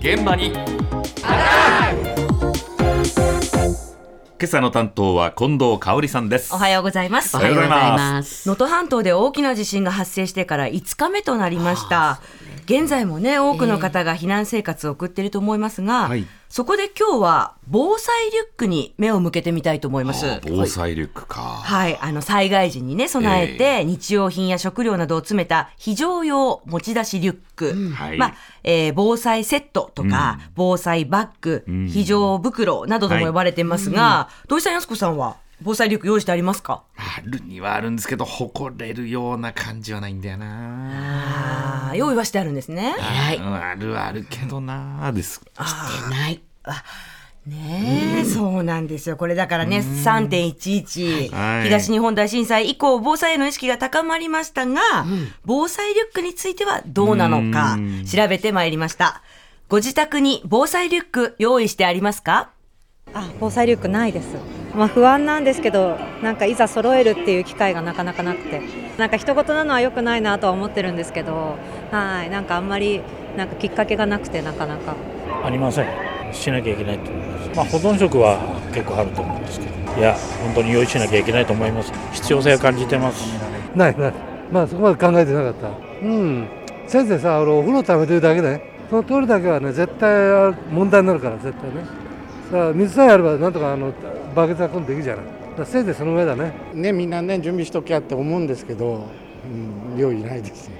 [0.00, 0.52] 現場に。
[4.38, 6.54] 今朝の担当は近藤香織さんです。
[6.54, 7.36] おはようございます。
[7.36, 8.46] おはようございます。
[8.46, 12.20] 能登半島で大きな地震が発生してから5日目となりました。
[12.66, 20.26] 現在もね多くの方が避難生活を送っていると思いますが、はいそこで今日は防災リュックに目を向けてみたいと思います。
[20.30, 28.16] あ防災リュックか、はい、あの災害時にね備えて、日用品や食料などを詰めた非常用持ち出しリュック、はい。
[28.16, 36.84] まあえー防災セットとか、防災バッグ、非常袋などとも呼ばれていますが、土井さん、やすこさんは防災リュック用意してありますか？
[37.16, 41.92] あるにはあるんですけど誇れるような感じはないんだよな。
[41.94, 42.94] 用意はしてあるんですね。
[42.98, 45.40] うんあるあるけどなです。
[46.10, 46.40] ない。
[47.46, 49.16] ねえ、そうなんですよ。
[49.16, 51.64] これだからね、3.11、はい。
[51.64, 54.80] 東日本大震災以降、防災への意識が高まりましたが、
[55.44, 59.22] 防災リュックについてはどうなのかうん、調べてまいりました。
[59.68, 62.50] ご自宅に防災リュック用意してありますか？
[63.14, 64.26] あ防災リュックないです、
[64.76, 68.60] まあ、不安なんですけどなんかいざ揃えるっていう機会がなかなかなくて。
[68.96, 71.56] なんか一言なのは良くないなとは思ってるんですけど
[71.90, 72.30] はい。
[72.30, 73.02] なんかあんまり
[73.36, 74.94] なんかきっかけがなくてなかなか。
[75.44, 75.86] ありません。
[76.32, 78.38] しなきゃいけないと思います、まあ、保存食は
[78.72, 79.72] 結構あると思うんですけど。
[79.98, 81.92] いや本当に用意しなきゃいけないと思います。
[82.12, 83.22] 必要性を感じてます。
[83.74, 84.12] ないない。
[84.50, 85.68] まあそこまで考えてなかった。
[86.02, 86.48] うん。
[86.86, 91.86] 先生さあのお風呂溜めてるだけでその通りだけはね絶対問題になるから絶対ね。
[92.52, 93.92] だから水さえあればなんとかあの
[94.36, 95.24] バケツは今度できるじゃない。
[95.56, 96.52] だせいぜいその上だね。
[96.74, 99.06] ね、みんなね準備しときゃって思うんですけど、
[99.94, 100.74] うん、用意ないですね。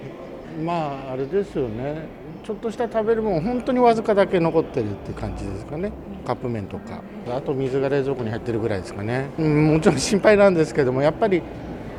[0.63, 2.03] まああれですよね。
[2.45, 5.91] ちょっとした食べるもん本当にわずかだけ残ってるって感じですかね。
[6.27, 7.01] カップ麺とか。
[7.35, 11.43] あと水が冷蔵庫に入ってるぐらいですかね、うん、もちろん心配なんですけどもやっぱり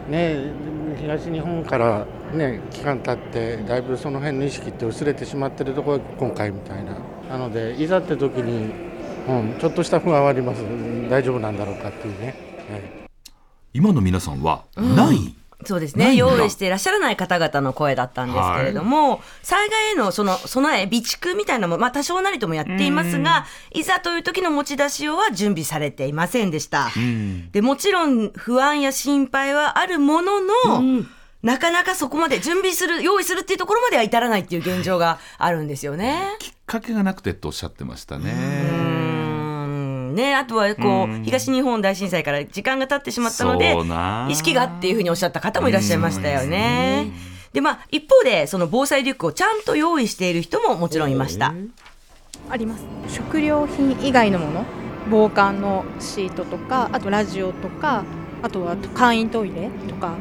[0.10, 0.52] ね
[1.02, 6.98] 東日本からね期間経ってだいぶその辺の意識って薄れてしまってるところが今回みたいな。
[7.30, 8.74] なのでいざって時に、
[9.28, 10.64] うん、ちょっとした不安はあります。
[11.10, 12.36] 大丈夫なんだろうかっていうね、
[12.70, 12.82] はい。
[13.74, 16.16] 今の皆さんはない、そうですね。
[16.16, 26.92] 用意していらっしゃらない方々の声だったんですけれども、災害へのその備え、備蓄みたいなのも、まあ多少なりともやっていますが、いざという時の持ち出し用は準備されていませんでした。
[26.96, 27.52] うん。
[27.52, 31.04] で、もちろん不安や心配はあるものの、
[31.42, 36.36] なかなかそこまで準備する、用意するっていうところまでは至らないっていう現状があるんですよね。
[36.40, 38.70] きっかけがなくてとおっしゃってましたね。
[38.72, 38.77] うん
[40.18, 41.24] ね、あとはこう、うん。
[41.24, 43.76] 東日本大震災から時間が経ってしまったので
[44.30, 47.12] 意識がっていうふうにおっしゃった方もいらっしゃいましたよね。
[47.54, 51.54] でまあ一方でその防災リュックをちゃんと用意している人ももちろんいました。
[52.50, 52.86] あります。
[53.08, 54.66] 食料品以外のもの
[55.10, 58.04] 防寒のシートとかあとラジオとか
[58.42, 60.16] あとは簡易トイレとか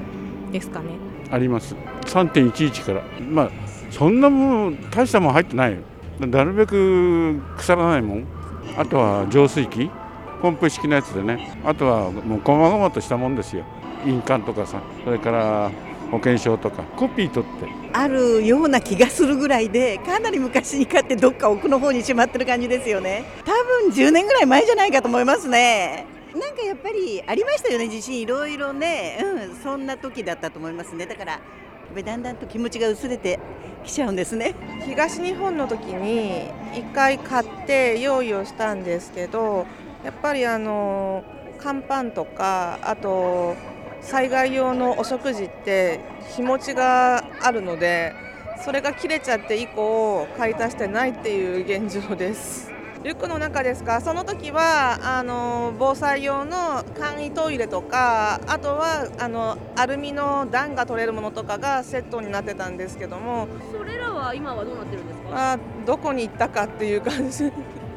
[0.53, 0.87] ですかね。
[1.31, 1.75] あります。
[2.07, 3.03] 3.11から。
[3.21, 3.51] まあ
[3.91, 5.79] そんなもん大したもん入ってないよ。
[6.21, 8.27] なるべく腐らないもん
[8.77, 9.91] あとは浄水器
[10.43, 11.59] ポンプ式のやつでね。
[11.65, 13.65] あとはもう細々としたもんですよ。
[14.05, 15.71] 印鑑とかさそれから
[16.11, 16.83] 保険証とか。
[16.97, 17.67] コピー取って。
[17.93, 23.25] あるような気がするぐらいでかなり昔に買ってどっか奥の方にしまってる感じですよね。
[23.45, 26.07] 多分10年ぐらい前じゃないかと思いますね。
[26.35, 28.21] なんかやっぱりありましたよね地震。
[28.21, 29.19] いろいろね。
[29.23, 31.07] うんそんな時だったと思いますね。
[31.07, 31.41] だから
[31.93, 33.39] っぱだんだんと気持ちが薄れて
[33.85, 34.55] きちゃうんですね。
[34.85, 39.67] 東日本の時に1回買って用意をしたんですけど
[40.05, 41.25] やっぱりあの
[41.59, 43.57] 乾パンとかあと
[44.01, 46.01] 災害用のお食事って
[46.37, 48.13] 日持ちがあるので
[48.65, 52.76] それが切れちゃって以降買い足してないっていう現状です。
[53.05, 54.01] リュックの中ですか？
[54.01, 63.47] その時はあの防災用の簡易トイレとかあとはあのアルミの暖が取れるものとかがセットになってたんですけども。
[63.73, 65.53] それらは今はどうなってるんですか？
[65.53, 67.45] あどこに行ったかっていう感じ。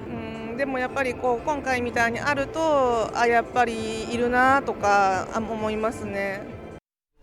[0.08, 6.42] うんでもやっぱりこう今回みたいにあるとあやっぱりいるなとかあ思いますね。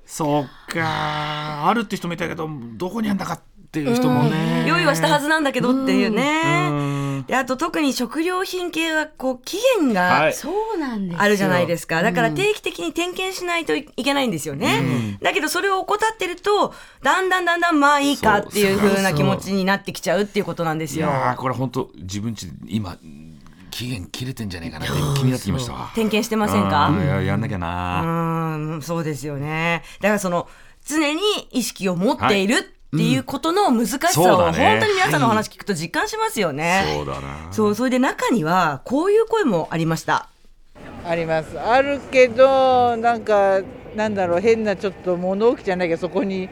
[0.05, 1.69] そうか。
[1.69, 4.65] あるって人もいたけどどこにあんだかっていう人もね。
[4.67, 7.06] 用意はしたはずなんだけどっていううね。
[7.16, 10.34] んであと特に食料品系はこう期限がはい。
[10.34, 12.03] そうなんですあるじゃないですか。
[12.03, 15.18] だから定期的に点検しないといけないんですよね。
[15.22, 21.07] だけどそれを怠ってると、だんだんだんだんまあいいかっていう風な気持ちになってきちゃうっていうことなんですよ。
[21.09, 22.97] いやーこれ本当自分ちで今
[23.71, 25.91] 期限切れてんじゃねえかなって気になってきましたわ。
[25.95, 26.91] 点検してませんか？
[27.04, 28.03] ややんなきゃうな。
[28.03, 29.83] ーん、そうですよね。
[30.01, 30.48] だからその、
[30.86, 31.21] 常に
[31.51, 36.92] 意識を持っているっていうことの難しさを、本当に皆さんのお話聞くと実感しますよね。
[36.94, 40.28] そうだなそう、それで中には、こういう声もありました。
[41.04, 41.59] あります。
[41.59, 43.60] あるけどなんか
[43.94, 46.48] なんだろう変なちょっと物置じゃないけどそこに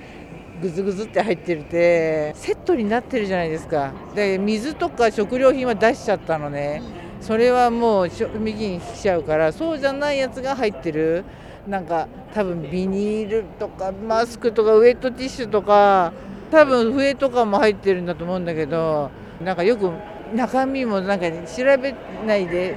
[0.62, 3.92] グズグズって入ってるてセットになってるじゃないですか。
[4.14, 6.82] で水とか食料品は出しちゃったのね。
[7.20, 11.24] それはもう賞味期限来ちゃうからそうじゃないやつが入ってる
[11.66, 16.12] なんか多分ビニールとかマスクとかウェットティッシュとか
[16.50, 19.10] 多分笛とかも入ってるんだと思うんだけど
[19.42, 19.90] なんかよく
[20.34, 21.94] 中身もなんか調べ
[22.26, 22.76] ないで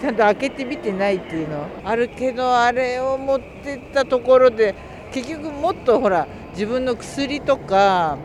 [0.00, 1.66] ちゃんと開けてみてないっていうの。
[1.84, 4.74] あるけどあれを持ってったところで
[5.12, 8.16] 結局もっとほら自分の薬とか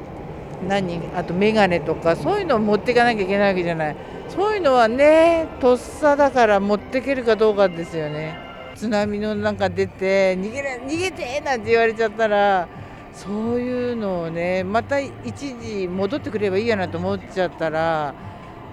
[0.67, 3.95] 何あと眼鏡とかそういうのを持っていかなきゃいけないわけじゃない。
[4.29, 8.46] そういうのはねとっさだから持っていけるかどうかですよね。
[8.77, 12.67] 津波のなんか出て逃げれ逃げてなんて言われちゃったら
[13.13, 18.13] そういうのをねまた一時戻ってくればいいやなと思っちゃったら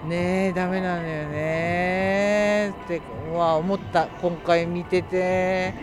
[0.07, 3.01] ねえダメなんだよねって
[3.33, 5.73] は思った今回見てて。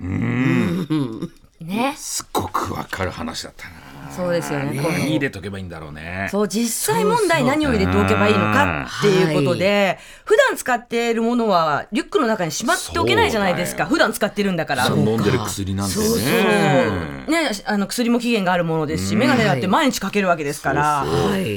[0.00, 1.30] うん。
[1.62, 1.94] ね。
[1.96, 3.83] すっごくわかる話だったな
[4.14, 4.80] そうですよね。
[4.80, 6.28] これ何入れとけばいいんだろうね。
[6.30, 13.86] そう実際問題何を入れておけばいいのかっていうことで、普段使っているものはリュックの中にしまっておけないじゃないですか。
[13.86, 14.86] 普段使ってるんだから。
[14.86, 17.30] 飲んでる薬なんてねそうそう。
[17.30, 21.04] ね、あの薬も期限があるものですし、眼鏡だって毎日かけるわけですから、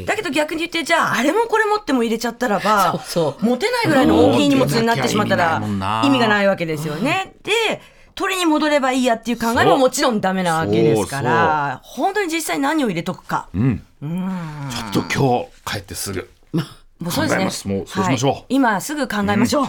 [0.05, 2.99] だけど逆に言って、じゃあ、あれもこれもっても入れちゃったらば、
[3.41, 5.61] 持てないぐらいの大きい荷物になってしまったら、
[6.03, 7.35] 意味がないわけですよね。
[7.43, 13.47] で取りに戻ればいいやっていう考えももちろんダメなわけですから、本当に実際何を入れとくか。
[13.53, 13.83] うん。
[14.01, 14.29] うん。
[14.91, 17.75] ちょっと今日帰ってすぐもうそうですね。
[17.75, 18.31] もうそうしましょう。
[18.31, 18.45] はい。
[18.49, 19.67] 今すぐ考えましょう。